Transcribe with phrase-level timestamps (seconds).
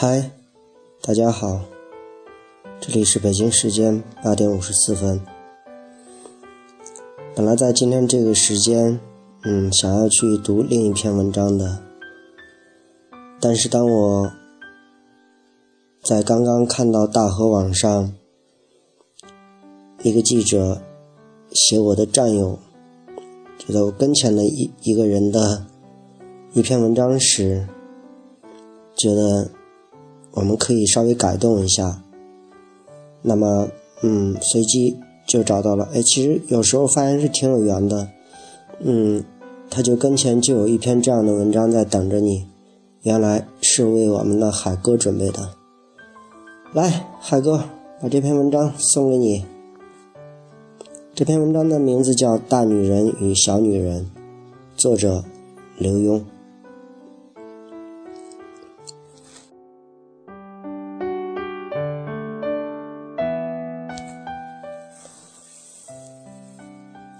[0.00, 0.30] 嗨，
[1.02, 1.60] 大家好，
[2.78, 5.20] 这里是北京时间八点五十四分。
[7.34, 9.00] 本来在今天这个时间，
[9.42, 11.80] 嗯，想要去读另一篇文章的，
[13.40, 14.30] 但是当我
[16.04, 18.12] 在刚刚看到大河网上
[20.04, 20.80] 一个记者
[21.50, 22.56] 写我的战友
[23.58, 25.66] 就在我跟前的一一个人的
[26.52, 27.66] 一篇文章时，
[28.96, 29.50] 觉得。
[30.32, 32.02] 我们可以稍微改动一下，
[33.22, 33.68] 那么，
[34.02, 34.96] 嗯，随机
[35.26, 35.88] 就找到了。
[35.92, 38.08] 哎，其实有时候发现是挺有缘的，
[38.80, 39.24] 嗯，
[39.68, 42.46] 他就跟前就有一篇这样的文章在等着你，
[43.02, 45.50] 原来是为我们的海哥准备的。
[46.72, 47.64] 来，海哥，
[48.00, 49.44] 把这篇文章送给你。
[51.14, 54.02] 这篇文章的名字叫《大女人与小女人》，
[54.76, 55.24] 作者
[55.76, 56.22] 刘墉。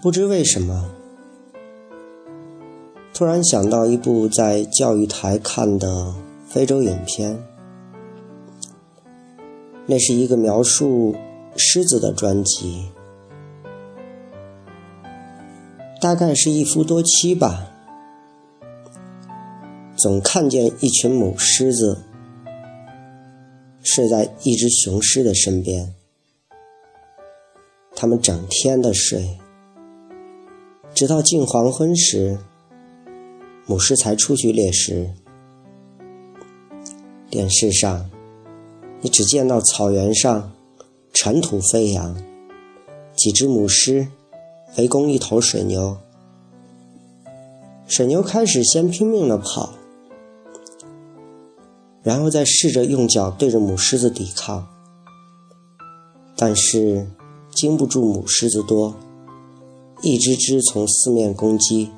[0.00, 0.90] 不知为什么，
[3.12, 6.14] 突然想到一部在教育台看的
[6.46, 7.42] 非洲影片。
[9.86, 11.16] 那是一个描述
[11.56, 12.90] 狮子的专辑，
[16.00, 17.68] 大概是一夫多妻吧。
[19.96, 22.04] 总看见一群母狮子
[23.82, 25.92] 睡在一只雄狮的身边，
[27.96, 29.38] 它们整天的睡。
[30.98, 32.36] 直到近黄昏时，
[33.66, 35.08] 母狮才出去猎食。
[37.30, 38.10] 电视上，
[39.00, 40.50] 你只见到草原上
[41.14, 42.20] 尘土飞扬，
[43.14, 44.08] 几只母狮
[44.76, 45.96] 围攻一头水牛。
[47.86, 49.74] 水牛开始先拼命的跑，
[52.02, 54.66] 然后再试着用脚对着母狮子抵抗，
[56.34, 57.06] 但是
[57.54, 58.96] 经不住母狮子多。
[60.00, 61.90] 一只只从四面攻击，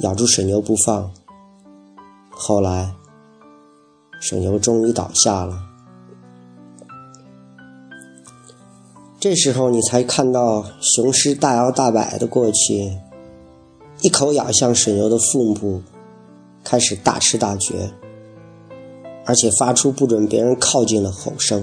[0.00, 1.12] 咬住水牛不放。
[2.30, 2.94] 后来，
[4.20, 5.58] 水牛终于倒下了。
[9.20, 12.96] 这时候，你才看到雄狮大摇大摆的过去，
[14.00, 15.82] 一口咬向水牛的腹部，
[16.64, 17.74] 开始大吃大嚼，
[19.26, 21.62] 而且发出不准别人靠近的吼声。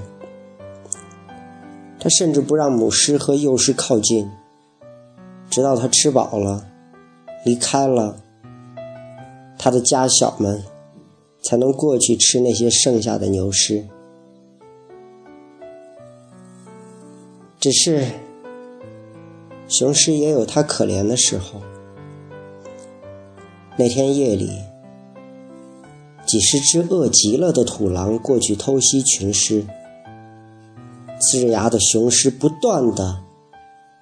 [1.99, 4.29] 他甚至不让母狮和幼狮靠近。
[5.53, 6.65] 直到他吃饱了，
[7.45, 8.23] 离开了，
[9.59, 10.63] 他的家小们
[11.43, 13.85] 才能过去吃那些剩下的牛尸。
[17.59, 18.03] 只是，
[19.67, 21.61] 雄狮也有它可怜的时候。
[23.77, 24.59] 那天夜里，
[26.25, 29.63] 几十只饿极了的土狼过去偷袭群狮，
[31.21, 33.23] 呲着牙的雄狮不断的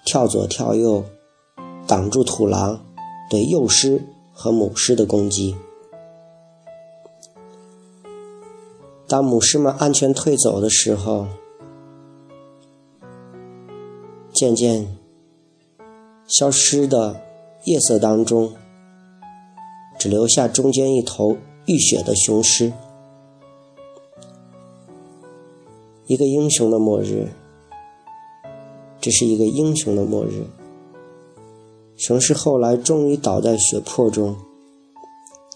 [0.06, 1.04] 跳左跳右。
[1.92, 2.82] 挡住土狼
[3.28, 5.54] 对幼狮和母狮的攻击。
[9.06, 11.26] 当母狮们安全退走的时候，
[14.32, 14.96] 渐渐
[16.26, 17.20] 消失的
[17.64, 18.54] 夜色当中，
[19.98, 21.36] 只留下中间一头
[21.66, 22.72] 浴血的雄狮。
[26.06, 27.28] 一个英雄的末日，
[28.98, 30.46] 这是一个英雄的末日。
[32.04, 34.36] 城市后来终于倒在血泊中，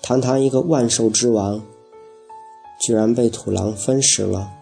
[0.01, 1.61] 堂堂一个万兽之王，
[2.81, 4.53] 居然被土狼分食了。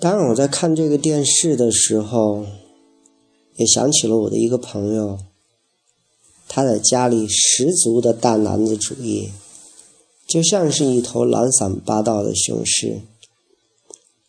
[0.00, 2.46] 当，我在看这个电视的时候，
[3.56, 5.18] 也想起了我的一个朋友，
[6.48, 9.28] 他在家里十足的大男子主义，
[10.26, 13.02] 就像是一头懒散霸道的雄狮。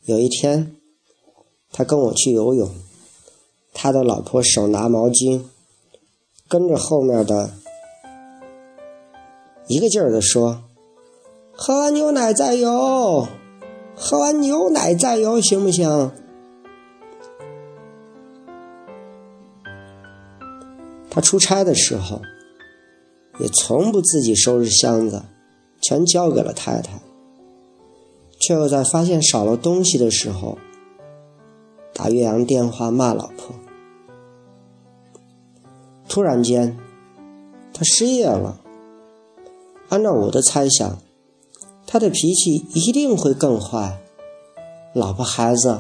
[0.04, 0.74] 有一天。
[1.72, 2.70] 他跟我去游泳，
[3.74, 5.44] 他的老婆手拿毛巾，
[6.48, 7.52] 跟着后面的
[9.68, 10.64] 一个劲儿的说
[11.54, 13.28] ：“喝完牛奶再游，
[13.96, 16.12] 喝完牛奶再游，行不行？”
[21.10, 22.22] 他出差的时候，
[23.40, 25.24] 也从不自己收拾箱子，
[25.82, 27.02] 全交给了太太，
[28.40, 30.58] 却又在发现少了东西的时候。
[31.98, 33.56] 打岳阳电话骂老婆，
[36.08, 36.78] 突然间，
[37.74, 38.60] 他失业了。
[39.90, 41.00] 按照我的猜想，
[41.88, 43.98] 他的脾气一定会更坏，
[44.94, 45.80] 老婆孩子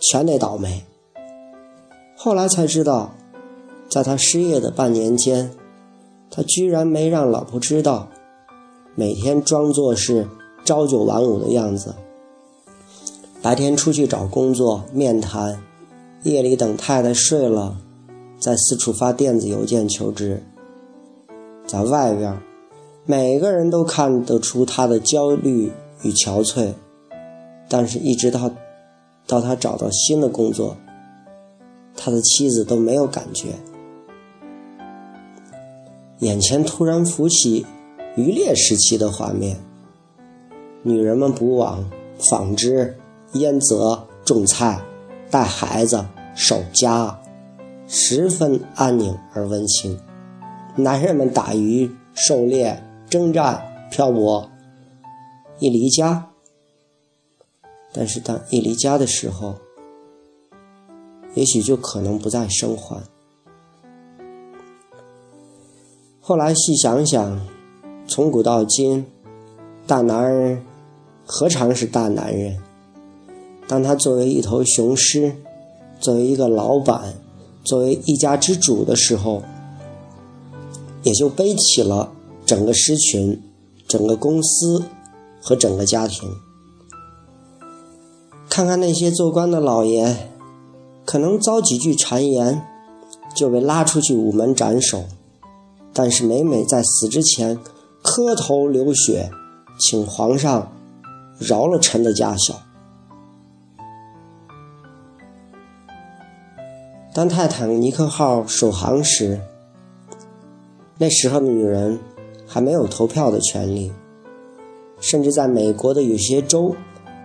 [0.00, 0.86] 全得倒霉。
[2.16, 3.12] 后来才知道，
[3.90, 5.50] 在他失业的半年间，
[6.30, 8.08] 他居然没让老婆知道，
[8.94, 10.26] 每天装作是
[10.64, 11.94] 朝九晚五的样子，
[13.48, 15.58] 白天出去找工作面谈，
[16.22, 17.78] 夜里等太太睡了，
[18.38, 20.42] 再四处发电子邮件求职。
[21.66, 22.38] 在外边，
[23.06, 25.72] 每个人都看得出他的焦虑
[26.02, 26.74] 与憔悴，
[27.70, 28.50] 但是，一直到
[29.26, 30.76] 到他找到新的工作，
[31.96, 33.54] 他的妻子都没有感觉。
[36.18, 37.64] 眼前突然浮起
[38.14, 39.56] 渔猎时期的画面，
[40.82, 42.97] 女人们捕网、纺织、
[43.32, 44.80] 腌泽、种菜、
[45.30, 46.04] 带孩子、
[46.34, 47.20] 守家，
[47.86, 49.98] 十分安宁而温馨。
[50.76, 54.50] 男人们打鱼、狩猎、征战、漂泊，
[55.58, 56.30] 一离家。
[57.92, 59.56] 但是当一离家的时候，
[61.34, 63.02] 也许就可能不再生还。
[66.20, 67.40] 后来细想想，
[68.06, 69.06] 从古到今，
[69.86, 70.62] 大男人
[71.26, 72.62] 何尝是大男人？
[73.68, 75.36] 当他作为一头雄狮，
[76.00, 77.14] 作为一个老板，
[77.62, 79.42] 作为一家之主的时候，
[81.02, 82.10] 也就背起了
[82.46, 83.42] 整个狮群、
[83.86, 84.84] 整个公司
[85.42, 86.30] 和整个家庭。
[88.48, 90.30] 看看那些做官的老爷，
[91.04, 92.62] 可能遭几句谗言，
[93.36, 95.00] 就被拉出去午门斩首；
[95.92, 97.58] 但是每每在死之前
[98.02, 99.30] 磕头流血，
[99.78, 100.72] 请皇上
[101.38, 102.62] 饶了臣的家小。
[107.12, 109.40] 当泰坦尼克号首航时，
[110.98, 111.98] 那时候的女人
[112.46, 113.92] 还没有投票的权利，
[115.00, 116.76] 甚至在美国的有些州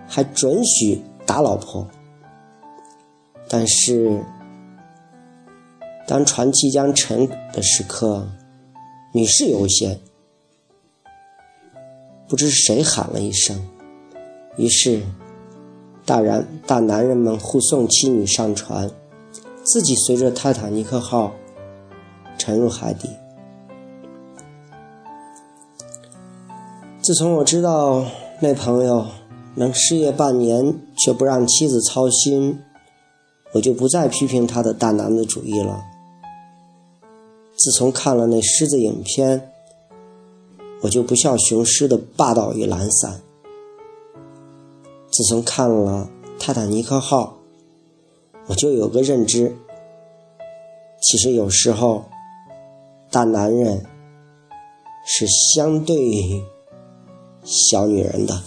[0.08, 1.86] 还准许打老婆。
[3.48, 4.20] 但是，
[6.08, 8.26] 当船即将沉的时刻，
[9.12, 10.00] 女士优先。
[12.26, 13.68] 不知谁喊了一声，
[14.56, 15.02] 于是
[16.04, 18.90] 大然大男人们护送妻女上船，
[19.64, 21.32] 自己随着泰坦尼克号
[22.38, 23.08] 沉入海底。
[27.00, 28.04] 自从我知道
[28.40, 29.06] 那朋友
[29.54, 32.60] 能失业半年却不让妻子操心，
[33.52, 35.82] 我就不再批评他的大男子主义了。
[37.56, 39.50] 自从看了那狮子影片，
[40.82, 43.20] 我就不笑雄狮的霸道与懒散。
[45.10, 47.33] 自从看了《泰坦尼克号》，
[48.46, 49.56] 我就有个认知：
[51.00, 52.04] 其实有时候，
[53.10, 53.84] 大男人
[55.06, 56.42] 是相对于。
[57.46, 58.40] 小女人的。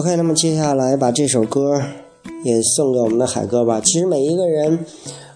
[0.00, 1.78] OK，那么接下来把这首歌
[2.42, 3.82] 也送给我们的海哥吧。
[3.84, 4.78] 其实每一个人，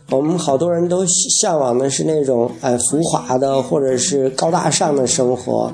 [0.09, 1.05] 我们好多人都
[1.39, 5.71] 向往的是那种哎浮华的或者是高大上的生活，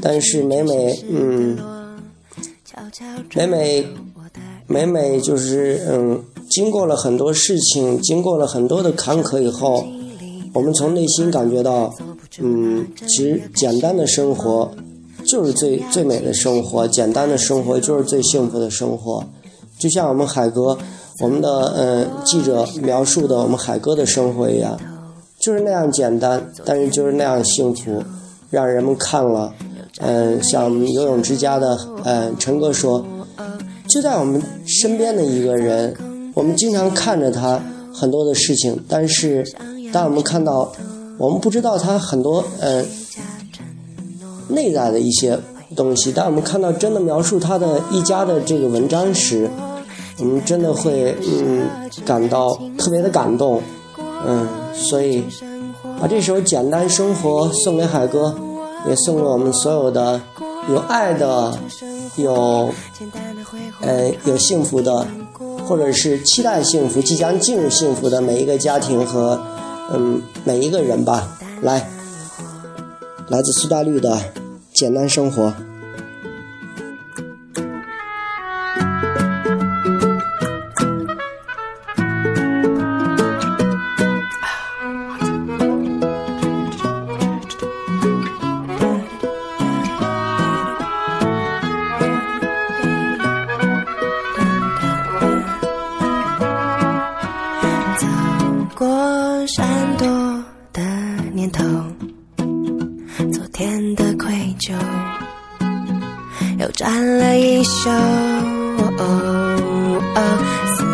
[0.00, 1.58] 但是每每嗯，
[3.34, 3.84] 每每
[4.68, 9.84] 每每就是嗯，经过了很多事情，经过了很多的坎坷以后，
[10.52, 11.92] 我们从内心感觉到，
[12.38, 14.70] 嗯，其实简单的生活。
[15.34, 19.24] 就是最最美的生活，简单的生活就是最幸福的生活。
[19.80, 20.78] 就像我们海哥，
[21.20, 24.78] 我们的嗯记者描述的我们海哥的生活一样，
[25.40, 28.00] 就是那样简单，但是就是那样幸福，
[28.48, 29.52] 让人们看了，
[29.98, 33.04] 嗯，像游泳之家的嗯陈哥说，
[33.88, 35.96] 就在我们身边的一个人，
[36.34, 37.60] 我们经常看着他
[37.92, 39.44] 很多的事情，但是
[39.92, 40.70] 当我们看到，
[41.18, 42.86] 我们不知道他很多嗯。
[44.48, 45.38] 内在的一些
[45.74, 49.50] 东西，当我们看到真的描述他的一家的这个文章时，
[50.18, 51.68] 我们真的会嗯
[52.04, 53.60] 感到特别的感动，
[54.26, 55.24] 嗯，所以
[56.00, 58.34] 把这首《简单生活》送给海哥，
[58.88, 60.20] 也送给我们所有的
[60.70, 61.58] 有爱的、
[62.16, 62.72] 有
[63.80, 65.06] 呃有幸福的，
[65.66, 69.40] 或者是期待幸福、即将进入幸福的每一个家庭和
[69.92, 71.88] 嗯每一个人吧，来。
[73.28, 74.18] 来自苏打绿的
[74.72, 75.54] 简单生活。
[106.74, 107.88] 又占了一宿。
[110.76, 110.84] 思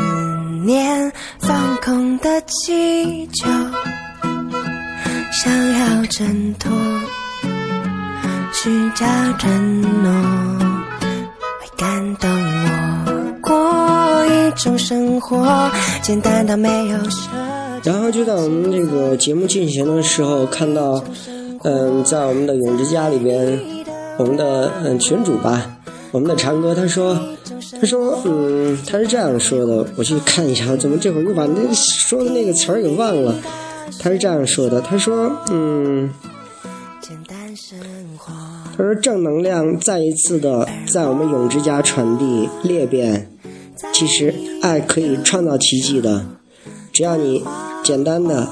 [0.64, 3.48] 念放空的气球，
[5.32, 6.70] 想要挣脱，
[8.52, 9.06] 虚假
[9.38, 10.10] 承诺
[11.60, 13.40] 会感动我。
[13.40, 15.70] 过一种生活，
[16.02, 17.28] 简单到没有奢
[17.82, 21.02] 然后就在我们这个节目进行的时候，看到，
[21.64, 23.58] 嗯，在我们的永之家里边，
[24.20, 25.78] 我们的嗯群主吧，
[26.10, 27.18] 我们的长哥他说，
[27.80, 33.34] 他说，嗯，他是这样说的，我去看一下，怎么这会儿又把那说的那个词儿给忘了？
[33.98, 36.10] 他是这样说的，他说，嗯，
[38.76, 43.26] 他说正能量再一次的在我们永之家传递裂变，
[43.94, 46.26] 其实爱可以创造奇迹的，
[46.92, 47.42] 只要你
[47.82, 48.46] 简单的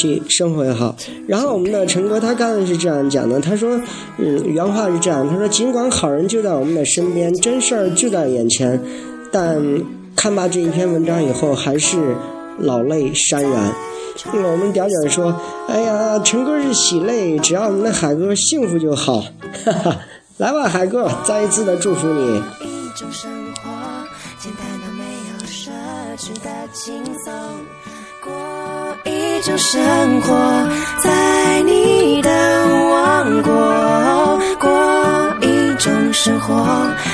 [0.00, 0.94] 去生活也好。
[1.26, 3.78] 然后我们的陈哥他刚才是这样讲的，他说，
[4.18, 8.80] 嗯，原话是这样，他说尽管好人就在我们的身边，真事儿就在眼前，
[9.30, 9.60] 但
[10.16, 12.16] 看罢这一篇文章以后，还是
[12.58, 13.72] 老泪潸然。
[14.32, 15.34] 那我们屌屌说
[15.68, 19.20] ：“哎呀，陈哥是喜泪，只要我们的海哥幸福就好。”
[19.64, 19.96] 哈哈，
[20.36, 22.36] 来吧，海哥，再一次的祝福你。
[22.36, 23.30] 一种生
[23.62, 23.70] 活，
[24.38, 25.70] 简单到没有奢
[26.18, 27.32] 侈的轻松。
[28.22, 28.30] 过
[29.40, 30.68] 一种生活，
[31.02, 32.28] 在你的
[32.90, 34.38] 王国。
[34.60, 34.70] 过
[35.40, 36.62] 一种生活，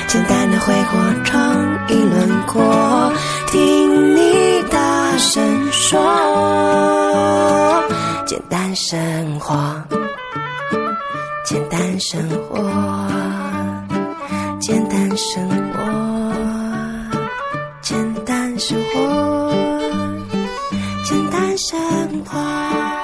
[0.09, 1.55] 简单的挥霍，创
[1.87, 3.13] 意轮廓。
[3.49, 5.97] 听你大声说，
[8.25, 9.55] 简单生活。
[11.45, 12.59] 简单生活，
[14.59, 15.81] 简单生活，
[17.81, 19.46] 简单生活，
[21.37, 22.96] 单身狂，